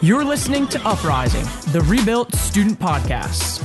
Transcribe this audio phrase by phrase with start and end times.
[0.00, 1.42] You're listening to Uprising,
[1.72, 3.60] the Rebuilt Student Podcast.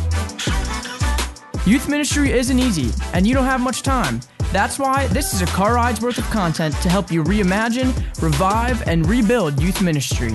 [1.67, 4.19] Youth ministry isn't easy, and you don't have much time.
[4.51, 8.81] That's why this is a car ride's worth of content to help you reimagine, revive,
[8.87, 10.33] and rebuild youth ministry.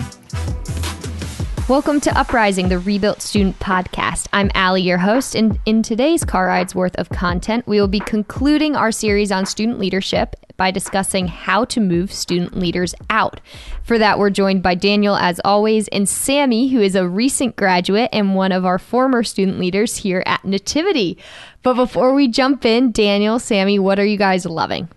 [1.68, 4.28] Welcome to Uprising, the Rebuilt Student Podcast.
[4.32, 7.98] I'm Allie, your host, and in today's car rides worth of content, we will be
[7.98, 13.40] concluding our series on student leadership by discussing how to move student leaders out.
[13.84, 18.10] For that, we're joined by Daniel, as always, and Sammy, who is a recent graduate
[18.12, 21.16] and one of our former student leaders here at Nativity.
[21.62, 24.88] But before we jump in, Daniel, Sammy, what are you guys loving?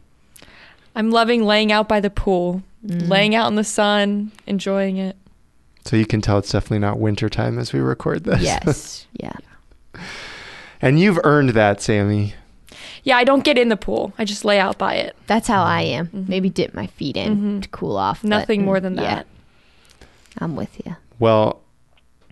[0.95, 3.07] I'm loving laying out by the pool, mm.
[3.07, 5.16] laying out in the sun, enjoying it.
[5.85, 8.41] So you can tell it's definitely not winter time as we record this.
[8.41, 9.07] Yes.
[9.13, 9.32] yeah.
[10.82, 12.34] and you've earned that, Sammy.
[13.04, 14.14] Yeah, I don't get in the pool.
[14.18, 15.16] I just lay out by it.
[15.28, 16.10] That's how I am.
[16.14, 18.22] Maybe dip my feet in to cool off.
[18.22, 19.27] but, Nothing more than yeah, that.
[20.38, 20.96] I'm with you.
[21.20, 21.62] Well,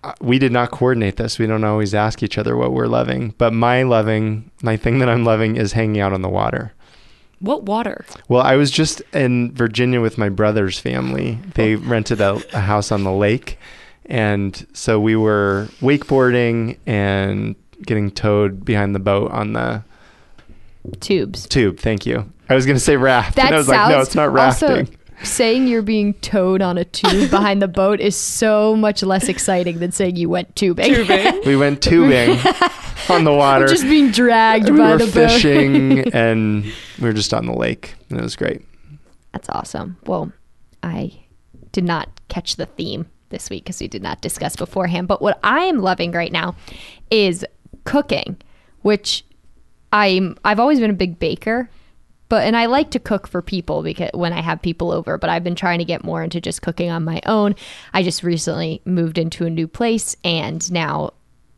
[0.02, 1.38] uh, we did not coordinate this.
[1.38, 3.34] We don't always ask each other what we're loving.
[3.36, 6.72] But my loving, my thing that I'm loving is hanging out on the water.
[7.40, 8.04] What water?
[8.28, 11.38] Well, I was just in Virginia with my brother's family.
[11.54, 13.58] They rented a, a house on the lake.
[14.06, 17.54] And so we were wakeboarding and
[17.86, 19.82] getting towed behind the boat on the
[21.00, 21.46] Tubes.
[21.48, 21.78] tube.
[21.78, 22.30] Thank you.
[22.48, 23.36] I was going to say raft.
[23.36, 24.70] That and I was sounds like, no, it's not rafting.
[24.70, 29.28] Also, saying you're being towed on a tube behind the boat is so much less
[29.28, 30.94] exciting than saying you went tubing.
[30.94, 31.42] Tubing.
[31.46, 32.30] we went tubing
[33.08, 33.66] on the water.
[33.66, 35.30] We're Just being dragged we by were the boat.
[35.30, 38.62] fishing and we were just on the lake and it was great.
[39.32, 39.96] That's awesome.
[40.06, 40.32] Well,
[40.82, 41.12] I
[41.72, 45.06] did not catch the theme this week because we did not discuss beforehand.
[45.06, 46.56] But what I am loving right now
[47.10, 47.44] is
[47.84, 48.38] cooking,
[48.82, 49.24] which
[49.92, 51.70] I'm I've always been a big baker.
[52.28, 55.28] But and I like to cook for people because when I have people over, but
[55.28, 57.56] I've been trying to get more into just cooking on my own.
[57.92, 61.10] I just recently moved into a new place and now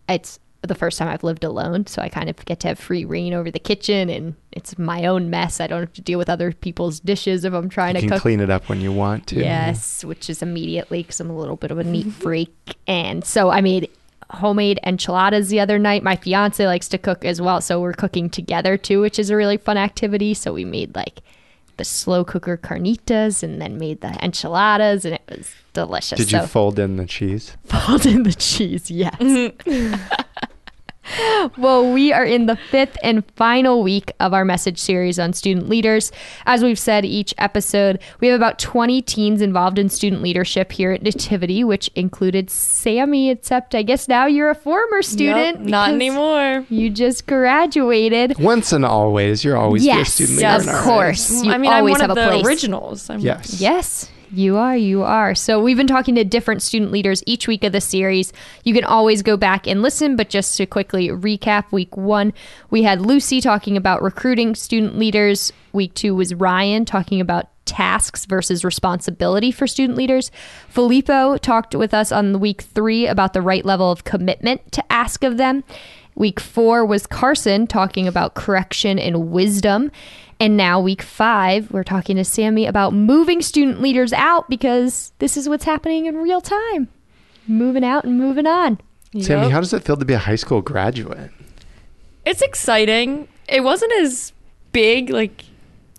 [0.09, 3.05] it's the first time I've lived alone, so I kind of get to have free
[3.05, 5.61] rein over the kitchen and it's my own mess.
[5.61, 8.17] I don't have to deal with other people's dishes if I'm trying You to can
[8.17, 9.41] cook clean it up when you want to.
[9.41, 12.77] Yes, which is immediately because I'm a little bit of a neat freak.
[12.87, 13.91] And so I made
[14.33, 16.03] homemade enchiladas the other night.
[16.03, 17.61] My fiance likes to cook as well.
[17.61, 20.35] So we're cooking together too, which is a really fun activity.
[20.35, 21.21] So we made like
[21.77, 26.19] the slow cooker carnitas and then made the enchiladas and it was delicious.
[26.19, 27.57] Did you fold in the cheese?
[27.65, 29.17] fold in the cheese, yes.
[31.59, 35.69] well, we are in the fifth and final week of our message series on student
[35.69, 36.13] leaders.
[36.47, 40.93] As we've said each episode, we have about 20 teens involved in student leadership here
[40.93, 45.61] at Nativity, which included Sammy, except I guess now you're a former student.
[45.61, 46.67] Nope, not anymore.
[46.69, 48.39] You just graduated.
[48.39, 50.49] Once and always, you're always be a student leader.
[50.49, 51.31] of in our course.
[51.31, 51.45] eyes.
[51.45, 52.47] You I mean, I'm always one have of a the place.
[52.47, 53.11] originals.
[53.11, 53.61] I'm, Yes.
[53.61, 54.77] Yes, you are.
[54.77, 55.35] You are.
[55.35, 58.33] So we've been talking to different student leaders each week of the series.
[58.65, 62.33] You can always go back and listen, but just to quickly recap, week one,
[62.71, 65.53] we had Lucy talking about recruiting student leaders.
[65.73, 70.31] Week two was Ryan talking about tasks versus responsibility for student leaders.
[70.69, 75.23] Filippo talked with us on week three about the right level of commitment to ask
[75.23, 75.63] of them.
[76.15, 79.91] Week four was Carson talking about correction and wisdom.
[80.43, 85.37] And now, week five, we're talking to Sammy about moving student leaders out because this
[85.37, 86.89] is what's happening in real time.
[87.47, 88.81] Moving out and moving on.
[89.21, 89.51] Sammy, Yep.
[89.53, 91.31] how does it feel to be a high school graduate?
[92.27, 93.29] It's exciting.
[93.49, 94.33] It wasn't as
[94.73, 95.45] big like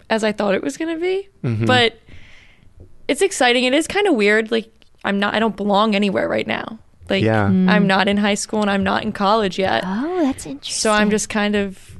[0.09, 1.65] as I thought it was gonna be, Mhm.
[1.65, 1.97] but
[3.07, 3.63] it's exciting.
[3.63, 4.51] It is kind of weird.
[4.51, 4.69] Like
[5.05, 5.35] I'm not.
[5.35, 6.79] I don't belong anywhere right now.
[7.09, 7.45] Like Yeah.
[7.45, 9.85] I'm not in high school and I'm not in college yet.
[9.87, 10.81] Oh, that's interesting.
[10.81, 11.97] So I'm just kind of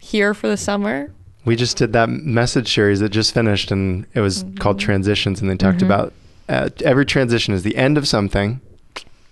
[0.00, 1.12] here for the summer.
[1.44, 4.56] We just did that message series that just finished, and it was mm-hmm.
[4.56, 5.86] called Transitions, and they talked mm-hmm.
[5.86, 6.12] about
[6.48, 8.60] uh, every transition is the end of something,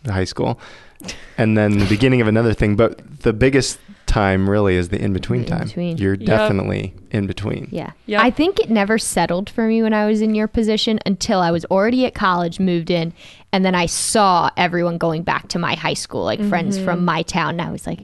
[0.06, 0.58] high school,
[1.38, 2.76] and then the beginning of another thing.
[2.76, 5.62] But the biggest time really is the in between The time.
[5.62, 5.96] in-between.
[5.96, 6.26] You're Yep.
[6.26, 7.68] definitely in between.
[7.70, 7.92] Yeah.
[8.06, 8.20] Yep.
[8.20, 11.50] I think it never settled for me when I was in your position until I
[11.50, 13.14] was already at college, moved in,
[13.52, 16.84] and then I saw everyone going back to my high school, like friends mm-hmm.
[16.84, 17.50] from my town.
[17.50, 18.00] And I was like,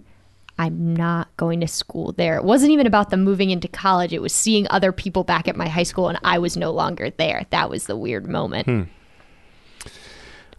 [0.59, 2.37] I'm not going to school there.
[2.37, 4.13] It wasn't even about them moving into college.
[4.13, 7.11] It was seeing other people back at my high school and I was no longer
[7.11, 7.47] there.
[7.51, 8.67] That was the weird moment.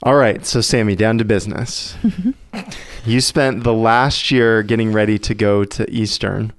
[0.01, 1.98] All right, so Sammy, down to business.
[3.06, 6.54] you spent the last year getting ready to go to Eastern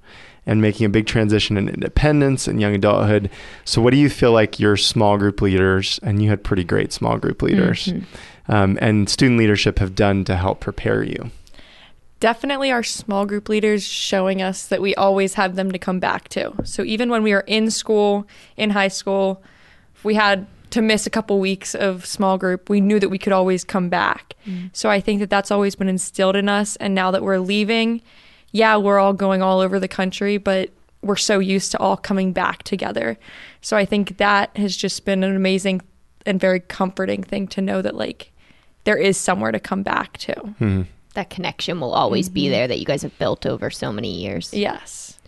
[0.45, 3.31] and making a big transition in independence and young adulthood.
[3.65, 6.93] So, what do you feel like your small group leaders, and you had pretty great
[6.93, 7.91] small group leaders,
[8.47, 11.31] um, and student leadership have done to help prepare you?
[12.21, 16.29] Definitely our small group leaders showing us that we always have them to come back
[16.29, 16.53] to.
[16.63, 19.43] So even when we were in school, in high school,
[19.95, 23.17] if we had to miss a couple weeks of small group, we knew that we
[23.17, 24.35] could always come back.
[24.71, 26.75] So I think that that's always been instilled in us.
[26.77, 28.01] And now that we're leaving,
[28.51, 30.69] yeah, we're all going all over the country, but
[31.01, 33.17] we're so used to all coming back together.
[33.61, 35.81] So I think that has just been an amazing
[36.25, 38.31] and very comforting thing to know that like
[38.83, 40.33] there is somewhere to come back to.
[40.35, 40.81] Hmm.
[41.13, 44.53] That connection will always be there that you guys have built over so many years.
[44.53, 45.19] Yes.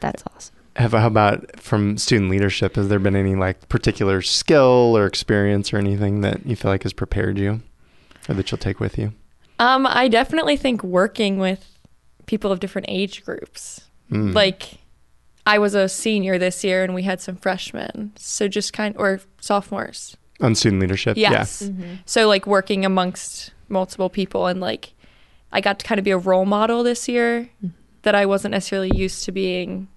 [0.00, 0.54] That's awesome.
[0.76, 2.76] Have, how about from student leadership?
[2.76, 6.82] Has there been any like particular skill or experience or anything that you feel like
[6.82, 7.60] has prepared you
[8.28, 9.12] or that you'll take with you?
[9.58, 11.78] Um, I definitely think working with
[12.26, 13.82] people of different age groups.
[14.10, 14.34] Mm.
[14.34, 14.78] Like
[15.46, 18.12] I was a senior this year and we had some freshmen.
[18.16, 20.16] So just kind or sophomores.
[20.40, 21.16] on student leadership?
[21.16, 21.70] Yes.
[22.06, 24.93] So like working amongst multiple people and like
[25.54, 27.68] I got to kind of be a role model this year mm-hmm.
[28.02, 29.88] that I wasn't necessarily used to being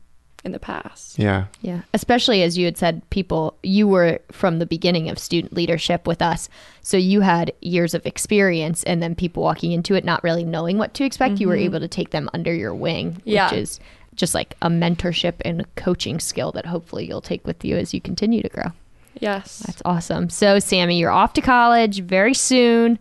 [0.45, 1.19] in the past.
[1.19, 1.45] Yeah.
[1.61, 1.81] Yeah.
[1.93, 6.21] Especially as you had said, people, you were from the beginning of student leadership with
[6.21, 6.47] us.
[6.81, 10.77] So you had years of experience, and then people walking into it not really knowing
[10.77, 11.65] what to expect, you were mm-hmm.
[11.65, 13.49] able to take them under your wing, Yeah.
[13.49, 13.79] which is
[14.15, 17.93] just like a mentorship and a coaching skill that hopefully you'll take with you as
[17.93, 18.71] you continue to grow.
[19.19, 19.63] Yes.
[19.65, 20.29] That's awesome.
[20.29, 22.99] So, Sammy, you're off to college very soon,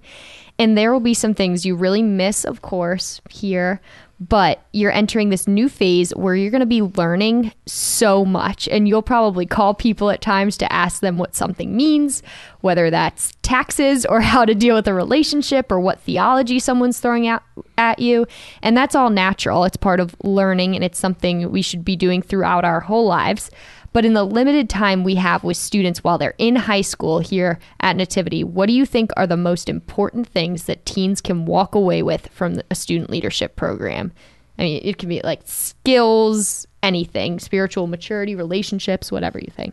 [0.59, 3.81] and there will be some things you really miss, of course, here.
[4.19, 8.89] But you're entering this new phase where you're going to be learning so much, and
[8.89, 12.23] you'll probably call people at times to ask them what something means,
[12.63, 17.27] whether that's taxes or how to deal with a relationship or what theology someone's throwing
[17.27, 17.43] out
[17.77, 18.27] at you.
[18.63, 19.65] And that's all natural.
[19.65, 23.51] It's part of learning, and it's something we should be doing throughout our whole lives.
[23.97, 27.59] But in the limited time we have with students while they're in high school here
[27.81, 31.75] at Nativity, what do you think are the most important things that teens can walk
[31.75, 34.13] away with from a student leadership program?
[34.59, 39.73] I mean, it can be like skills, anything, spiritual maturity, relationships, whatever you think.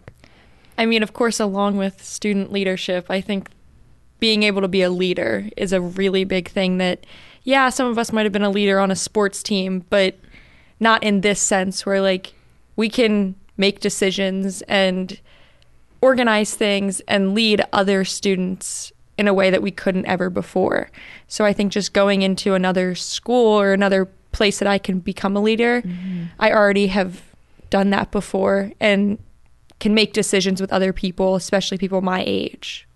[0.78, 3.50] I mean, of course, along with student leadership, I think
[4.22, 7.06] being able to be a leader is a really big thing that,
[7.44, 10.18] yeah, some of us might have been a leader on a sports team, but
[10.80, 12.34] not in this sense where, like,
[12.78, 15.20] we can make decisions and
[16.02, 20.90] organize things and lead other students in a way that we couldn't ever before.
[21.28, 25.38] So I think just going into another school or another place that I can become
[25.38, 26.26] a leader, mm-hmm.
[26.40, 27.22] I already have
[27.70, 29.18] done that before and
[29.80, 32.88] can make decisions with other people, especially people my age.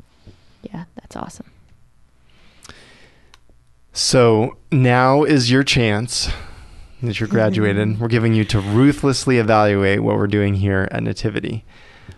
[0.64, 1.52] Yeah, that's awesome.
[3.94, 6.30] So now is your chance
[7.04, 8.00] that you're graduated.
[8.00, 11.64] We're giving you to ruthlessly evaluate what we're doing here at Nativity.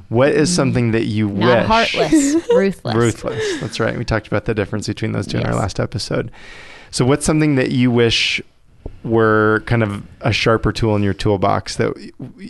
[0.08, 1.68] What is something that you Not wish?
[1.68, 2.96] heartless, ruthless.
[2.96, 3.60] Ruthless.
[3.62, 3.98] That's right.
[3.98, 6.31] We talked about the difference between those two in our last episode.
[6.92, 8.42] So, what's something that you wish
[9.04, 11.94] were kind of a sharper tool in your toolbox that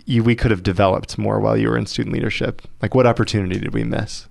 [0.06, 2.62] you, we could have developed more while you were in student leadership?
[2.80, 4.26] Like, what opportunity did we miss?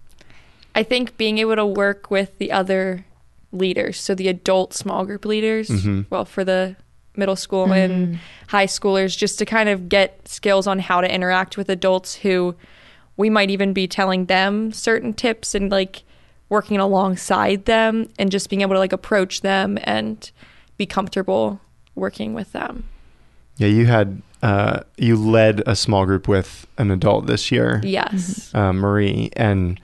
[0.75, 3.05] I think being able to work with the other
[3.51, 6.05] leaders, so the adult small group leaders, Mhm.
[6.09, 6.75] well, for the
[7.19, 11.57] middle school and high schoolers, just to kind of get skills on how to interact
[11.57, 12.55] with adults who
[13.17, 16.03] we might even be telling them certain tips and like
[16.47, 20.31] working alongside them and just being able to like approach them and
[20.77, 21.59] be comfortable
[21.95, 22.85] working with them.
[23.57, 28.55] Yeah, you had uh, you led a small group with an adult this year, Yes.
[28.55, 29.79] uh, Marie, and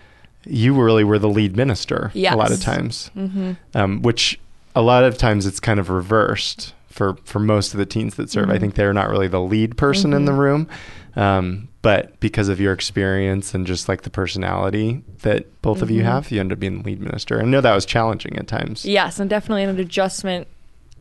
[0.46, 3.12] you really were the lead minister a lot of times.
[3.18, 3.52] Mm-hmm.
[3.74, 4.40] um, which
[4.76, 8.30] a lot of times it's kind of reversed for for most of the teens that
[8.30, 8.50] serve.
[8.50, 8.62] I mm-hmm.
[8.62, 10.40] think they're not really the lead person in the mm-hmm.
[10.40, 10.70] room,
[11.18, 16.00] um, but because of your experience and just like the personality that both of you
[16.00, 16.12] mm-hmm.
[16.12, 17.42] have, you end up being the lead minister.
[17.42, 18.86] I know that was challenging at times.
[18.86, 20.48] Yes, and definitely an adjustment.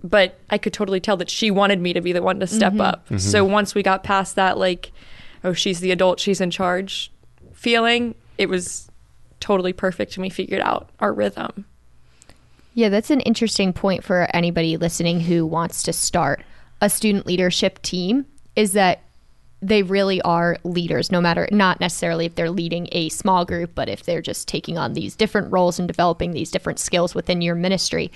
[0.02, 2.78] But I could totally tell that she wanted me to be the one to step
[2.78, 3.06] up.
[3.16, 4.92] So once we got past that, like,
[5.42, 7.10] oh, she's the adult, she's in charge
[7.54, 8.90] feeling, it was
[9.40, 11.64] totally perfect and we figured out our rhythm.
[12.74, 16.42] Yeah, that's an interesting point for anybody listening who wants to start
[16.80, 18.26] a student leadership team
[18.56, 19.00] is that
[19.62, 23.88] they really are leaders no matter not necessarily if they're leading a small group but
[23.88, 27.54] if they're just taking on these different roles and developing these different skills within your
[27.54, 28.12] ministry.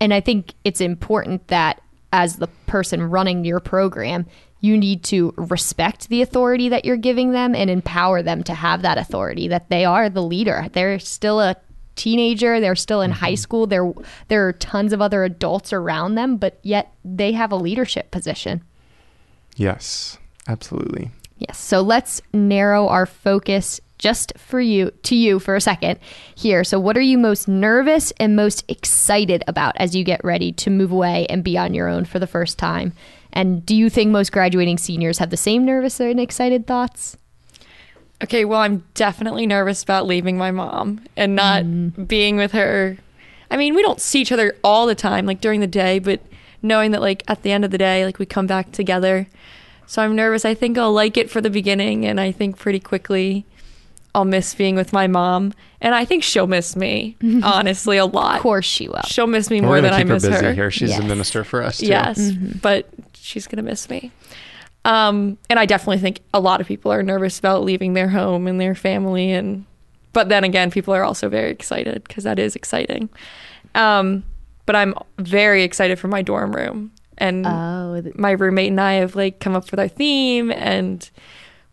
[0.00, 1.82] And I think it's important that
[2.12, 4.24] as the person running your program,
[4.60, 8.82] you need to respect the authority that you're giving them and empower them to have
[8.82, 10.68] that authority that they are the leader.
[10.72, 11.56] They're still a
[11.96, 13.36] teenager, they're still in high mm-hmm.
[13.36, 13.66] school.
[13.66, 13.92] There
[14.28, 18.62] there are tons of other adults around them, but yet they have a leadership position.
[19.56, 21.10] Yes, absolutely.
[21.38, 21.58] Yes.
[21.58, 25.98] So let's narrow our focus just for you to you for a second
[26.34, 26.64] here.
[26.64, 30.70] So what are you most nervous and most excited about as you get ready to
[30.70, 32.92] move away and be on your own for the first time?
[33.32, 37.16] And do you think most graduating seniors have the same nervous and excited thoughts?
[38.22, 42.08] Okay, well, I'm definitely nervous about leaving my mom and not mm.
[42.08, 42.96] being with her.
[43.50, 46.20] I mean, we don't see each other all the time, like during the day, but
[46.62, 49.28] knowing that, like, at the end of the day, like, we come back together.
[49.86, 50.44] So I'm nervous.
[50.44, 53.44] I think I'll like it for the beginning, and I think pretty quickly
[54.14, 55.52] I'll miss being with my mom.
[55.80, 58.36] And I think she'll miss me, honestly, a lot.
[58.36, 59.02] Of course she will.
[59.02, 60.54] She'll miss me We're more gonna than I keep her miss busy her.
[60.54, 60.70] here.
[60.70, 61.00] She's Yes.
[61.00, 61.86] a minister for us too.
[61.86, 62.58] Yes, mm-hmm.
[62.58, 64.10] but she's gonna miss me.
[64.86, 68.46] Um, and I definitely think a lot of people are nervous about leaving their home
[68.46, 69.64] and their family, and
[70.12, 73.08] but then again, people are also very excited because that is exciting.
[73.74, 74.22] Um,
[74.64, 78.94] but I'm very excited for my dorm room, and Oh, th- my roommate and I
[78.94, 81.10] have like come up with our theme, and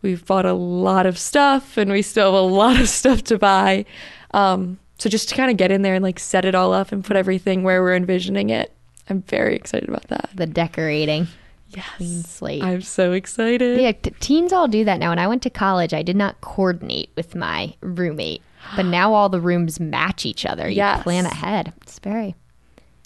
[0.02, 3.38] we've bought a lot of stuff, and we still have a lot of stuff to
[3.38, 3.86] buy.
[4.32, 6.92] Um, so just to kind of get in there and like set it all up
[6.92, 8.72] and put everything where we're envisioning it,
[9.08, 10.30] I'm very excited about that.
[10.34, 11.28] the decorating.
[11.74, 12.28] Clean Yes.
[12.30, 12.64] slate.
[12.64, 13.80] I'm so excited.
[13.82, 15.10] Yeah, t- teens all do that now.
[15.10, 18.42] When I went to college, I did not coordinate with my roommate,
[18.76, 20.70] but now all the rooms match each other.
[20.70, 21.04] You Yes.
[21.04, 21.74] plan ahead.
[21.82, 22.36] It's very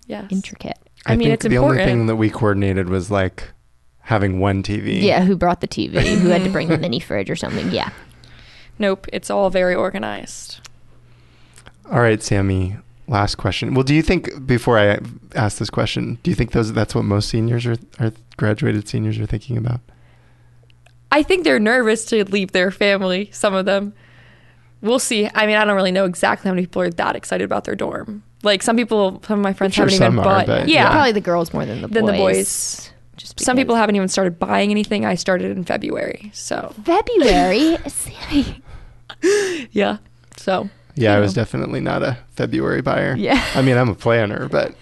[0.08, 0.26] Yes.
[0.30, 0.78] intricate.
[1.06, 1.82] I, mean, think it's the important.
[1.82, 3.52] only thing that we coordinated was like
[4.02, 5.02] having one TV.
[5.02, 6.02] Yeah, who brought the TV?
[6.20, 7.72] who had to bring the mini fridge or something?
[7.72, 7.90] Yeah.
[8.80, 10.60] nope, it's all very organized.
[11.90, 12.76] All right, Sammy.
[13.08, 13.74] Last question.
[13.74, 15.00] Well, do you think before I
[15.34, 19.18] ask this question, do you think those that's what most seniors are, are graduated seniors
[19.18, 19.80] are thinking about?
[21.12, 23.94] I think they're nervous to leave their family, some of them.
[24.82, 25.30] We'll see.
[25.34, 27.76] I mean, I don't really know exactly how many people are that excited about their
[27.76, 28.24] dorm.
[28.44, 30.46] Like some people, some of my friends sure haven't even some are, bought.
[30.46, 30.92] but yeah, yeah.
[30.92, 31.96] Probably the girls more than the boys.
[31.96, 32.92] Than the boys.
[33.16, 35.06] Just some people haven't even started buying anything.
[35.06, 37.78] I started in February, so February.
[37.88, 38.62] Sammy.
[39.72, 39.98] yeah.
[40.36, 41.42] So Yeah, I was know.
[41.42, 43.16] definitely not a February buyer.
[43.16, 43.44] Yeah.
[43.56, 44.76] I mean, I'm a planner, but.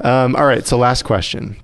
[0.00, 1.56] Um, all right, so last question.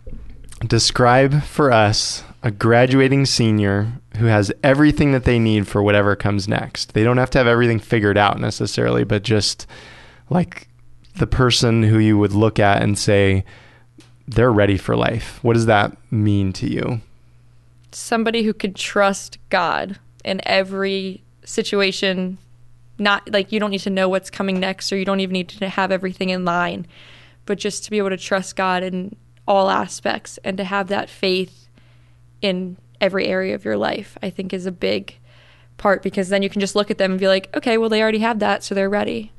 [0.66, 6.49] Describe for us a graduating senior who has everything that they need for whatever comes
[6.49, 6.95] next.
[6.95, 9.66] They don't have to have everything figured out necessarily, but just
[10.31, 10.69] like
[11.16, 13.45] the person who you would look at and say,
[14.26, 15.38] they're ready for life.
[15.42, 17.00] What does that mean to you?
[17.95, 22.38] somebody who could trust God in every situation.
[22.99, 25.49] Not like you don't need to know what's coming next, or you don't even need
[25.49, 26.87] to have everything in line,
[27.46, 29.16] but just to be able to trust God in
[29.49, 31.68] all aspects and to have that faith
[32.40, 35.18] in every area of your life, I think is a big
[35.78, 38.00] part because then you can just look at them and be like, okay, well, they
[38.02, 39.32] already have that, so they're ready,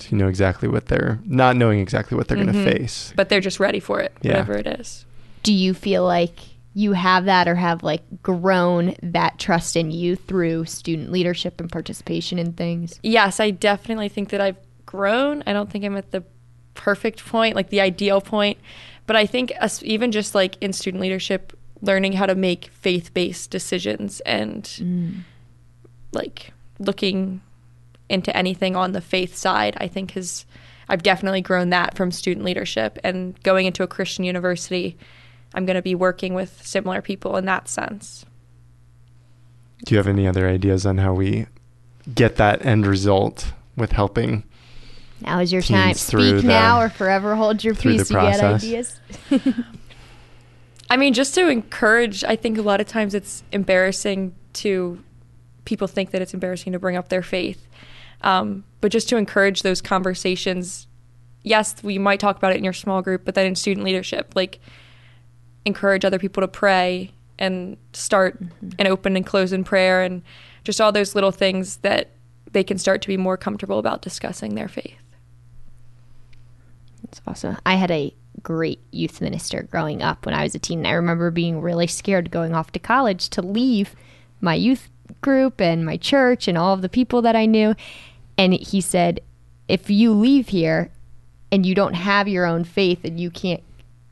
[0.00, 2.64] So you know exactly what they're not knowing exactly what they're going Mhm.
[2.64, 3.12] to face.
[3.14, 4.32] but they're just ready for it, Yeah.
[4.32, 5.04] whatever it is.
[5.44, 6.34] Do you feel like
[6.78, 11.72] you have that or have like grown that trust in you through student leadership and
[11.72, 13.00] participation in things?
[13.02, 15.42] yes, I definitely think that I've grown.
[15.44, 16.22] I don't think I'm at the
[16.74, 18.58] perfect point, like the ideal point,
[19.08, 23.12] but I think us, even just like in student leadership, learning how to make faith
[23.12, 25.22] based decisions and mm.
[26.12, 27.40] like looking
[28.08, 30.46] into anything on the faith side, I think has.
[30.90, 34.96] I've definitely grown that from student leadership and going into a Christian university.
[35.54, 38.24] I'm going to be working with similar people in that sense.
[39.84, 41.46] Do you have any other ideas on how we
[42.14, 44.44] get that end result with helping?
[45.20, 45.94] Now is your time.
[45.94, 48.10] through Speak now the- or forever hold your peace.
[48.10, 49.00] You get ideas?
[50.90, 55.02] I mean, just to encourage, I think a lot of times it's embarrassing to
[55.64, 57.66] people think that it's embarrassing to bring up their faith.
[58.22, 60.86] Um, but just to encourage those conversations,
[61.42, 64.32] yes, we might talk about it in your small group, but then in student leadership,
[64.34, 64.60] like
[65.64, 68.70] encourage other people to pray and start mm-hmm.
[68.78, 70.22] an open and close in prayer and
[70.64, 72.10] just all those little things that
[72.52, 75.02] they can start to be more comfortable about discussing their faith.
[77.02, 77.56] That's awesome.
[77.64, 80.86] I had a great youth minister growing up when I was a teen.
[80.86, 83.94] I remember being really scared going off to college to leave
[84.40, 84.88] my youth
[85.20, 87.74] group and my church and all of the people that I knew.
[88.36, 89.20] And he said,
[89.68, 90.90] if you leave here
[91.50, 93.62] and you don't have your own faith and you can't,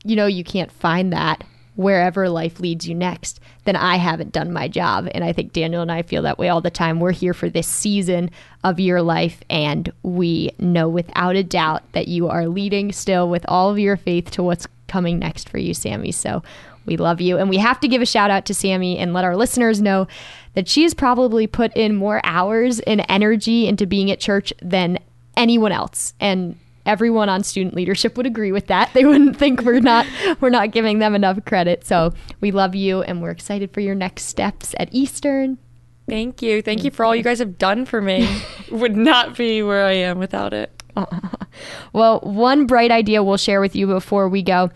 [0.07, 1.45] you know, you can't find that
[1.77, 5.09] wherever life leads you next, then I haven't done my job.
[5.13, 7.01] And I think Daniel and I feel that way all the time.
[7.01, 8.31] We're here for this season
[8.65, 13.45] of your life, and we know without a doubt that you are leading still with
[13.47, 16.13] all of your faith to what's coming next for you, Sammy.
[16.13, 16.43] So
[16.87, 17.37] we love you.
[17.37, 20.07] And we have to give a shout out to Sammy and let our listeners know
[20.55, 24.99] that she has probably put in more hours and energy into being at church than
[25.37, 26.15] anyone else.
[26.21, 28.91] And everyone on student leadership would agree with that.
[28.95, 30.07] They wouldn't think we're not
[30.41, 31.87] we're not giving them enough credit.
[31.87, 35.59] So we love you and we're excited for your next steps at Eastern.
[36.09, 36.63] Thank you.
[36.63, 38.29] Thank you for all you guys have done for me.
[38.71, 40.71] Would not be where I am without it.
[41.93, 44.71] Well, one bright idea we'll share with you before we go.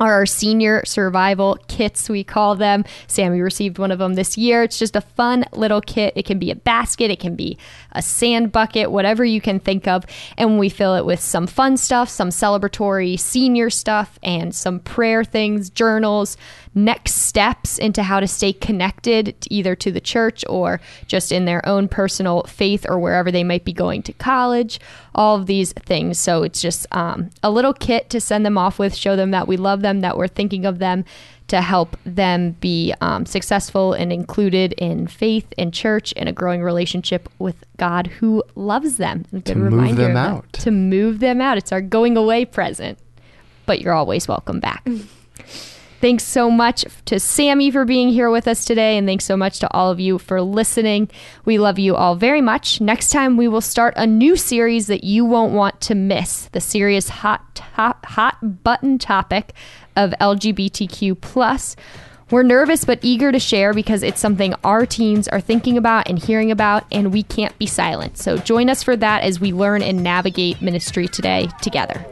[0.00, 2.84] Are our senior survival kits, we call them.
[3.06, 4.62] Sammy received one of them this year.
[4.62, 6.12] It's just a fun little kit.
[6.16, 7.56] It can be a basket, it can be
[7.92, 10.04] a sand bucket, whatever you can think of.
[10.36, 15.22] And we fill it with some fun stuff, some celebratory senior stuff, and some prayer
[15.22, 16.36] things, journals,
[16.74, 21.44] next steps into how to stay connected to either to the church or just in
[21.44, 24.80] their own personal faith or wherever they might be going to college,
[25.14, 26.18] all of these things.
[26.18, 29.46] So it's just um, a little kit to send them off with, show them that
[29.46, 31.04] we love them, that we're thinking of them
[31.46, 36.62] to help them be um, successful and included in faith and church and a growing
[36.62, 39.26] relationship with God who loves them.
[39.30, 40.16] A good To move them of that.
[40.16, 40.52] out.
[40.54, 41.58] To move them out.
[41.58, 42.98] It's our going away present.
[43.66, 44.86] But you're always welcome back.
[46.04, 49.60] Thanks so much to Sammy for being here with us today, and thanks so much
[49.60, 51.08] to all of you for listening.
[51.46, 52.78] We love you all very much.
[52.78, 56.50] Next time, we will start a new series that you won't want to miss.
[56.52, 59.54] The serious hot top, hot button topic
[59.96, 61.74] of LGBTQ plus.
[62.30, 66.18] We're nervous but eager to share because it's something our teens are thinking about and
[66.18, 68.18] hearing about, and we can't be silent.
[68.18, 72.04] So join us for that as we learn and navigate ministry today together.